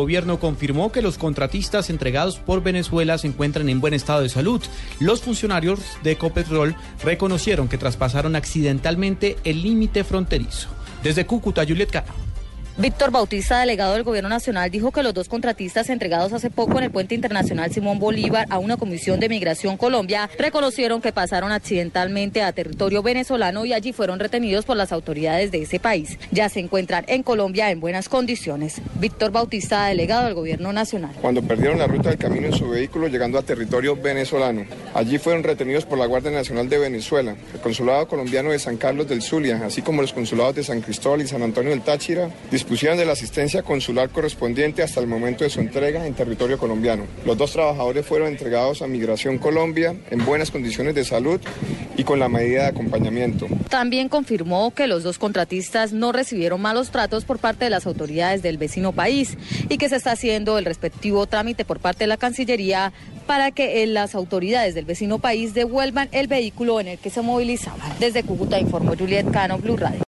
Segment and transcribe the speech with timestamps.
[0.00, 4.62] gobierno confirmó que los contratistas entregados por Venezuela se encuentran en buen estado de salud.
[4.98, 10.68] Los funcionarios de Ecopetrol reconocieron que traspasaron accidentalmente el límite fronterizo.
[11.02, 12.29] Desde Cúcuta, Juliet Cano.
[12.80, 16.84] Víctor Bautista, delegado del Gobierno Nacional, dijo que los dos contratistas entregados hace poco en
[16.84, 22.42] el puente internacional Simón Bolívar a una comisión de migración Colombia reconocieron que pasaron accidentalmente
[22.42, 26.18] a territorio venezolano y allí fueron retenidos por las autoridades de ese país.
[26.30, 28.80] Ya se encuentran en Colombia en buenas condiciones.
[28.94, 31.10] Víctor Bautista, delegado del Gobierno Nacional.
[31.20, 35.42] Cuando perdieron la ruta del camino en su vehículo llegando a territorio venezolano, allí fueron
[35.42, 39.60] retenidos por la Guardia Nacional de Venezuela, el Consulado Colombiano de San Carlos del Zulia,
[39.66, 42.30] así como los consulados de San Cristóbal y San Antonio del Táchira,
[42.70, 47.02] dispusieron de la asistencia consular correspondiente hasta el momento de su entrega en territorio colombiano.
[47.26, 51.40] Los dos trabajadores fueron entregados a Migración Colombia en buenas condiciones de salud
[51.96, 53.48] y con la medida de acompañamiento.
[53.70, 58.40] También confirmó que los dos contratistas no recibieron malos tratos por parte de las autoridades
[58.40, 59.36] del vecino país
[59.68, 62.92] y que se está haciendo el respectivo trámite por parte de la Cancillería
[63.26, 67.98] para que las autoridades del vecino país devuelvan el vehículo en el que se movilizaban.
[67.98, 70.02] Desde Cúcuta informó Juliet Cano, Blue Radio.